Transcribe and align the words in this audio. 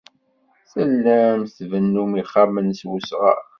Tellam 0.71 1.39
tbennum 1.55 2.11
ixxamen 2.21 2.67
s 2.79 2.81
wesɣar. 2.89 3.41